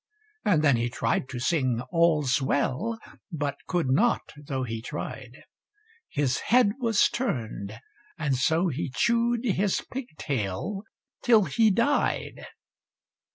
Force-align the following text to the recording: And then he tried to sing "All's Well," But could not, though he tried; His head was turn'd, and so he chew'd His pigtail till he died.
And 0.43 0.63
then 0.63 0.77
he 0.77 0.89
tried 0.89 1.29
to 1.29 1.37
sing 1.39 1.79
"All's 1.91 2.41
Well," 2.41 2.97
But 3.31 3.57
could 3.67 3.87
not, 3.91 4.33
though 4.35 4.63
he 4.63 4.81
tried; 4.81 5.43
His 6.09 6.39
head 6.39 6.71
was 6.79 7.07
turn'd, 7.07 7.79
and 8.17 8.35
so 8.35 8.69
he 8.69 8.89
chew'd 8.95 9.41
His 9.45 9.79
pigtail 9.93 10.81
till 11.21 11.43
he 11.43 11.69
died. 11.69 12.47